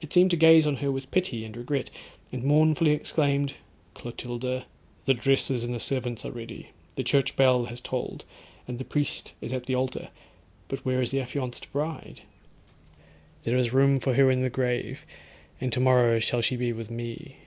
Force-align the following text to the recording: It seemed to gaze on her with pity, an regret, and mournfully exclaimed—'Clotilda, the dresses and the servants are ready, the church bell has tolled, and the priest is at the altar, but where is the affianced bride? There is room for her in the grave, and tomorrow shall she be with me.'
It 0.00 0.12
seemed 0.12 0.30
to 0.30 0.36
gaze 0.36 0.64
on 0.64 0.76
her 0.76 0.92
with 0.92 1.10
pity, 1.10 1.44
an 1.44 1.50
regret, 1.54 1.90
and 2.30 2.44
mournfully 2.44 2.92
exclaimed—'Clotilda, 2.92 4.64
the 5.06 5.14
dresses 5.14 5.64
and 5.64 5.74
the 5.74 5.80
servants 5.80 6.24
are 6.24 6.30
ready, 6.30 6.68
the 6.94 7.02
church 7.02 7.34
bell 7.34 7.64
has 7.64 7.80
tolled, 7.80 8.24
and 8.68 8.78
the 8.78 8.84
priest 8.84 9.34
is 9.40 9.52
at 9.52 9.66
the 9.66 9.74
altar, 9.74 10.10
but 10.68 10.84
where 10.84 11.02
is 11.02 11.10
the 11.10 11.18
affianced 11.20 11.72
bride? 11.72 12.20
There 13.42 13.56
is 13.58 13.72
room 13.72 13.98
for 13.98 14.14
her 14.14 14.30
in 14.30 14.42
the 14.42 14.50
grave, 14.50 15.04
and 15.60 15.72
tomorrow 15.72 16.20
shall 16.20 16.42
she 16.42 16.54
be 16.54 16.72
with 16.72 16.88
me.' 16.88 17.38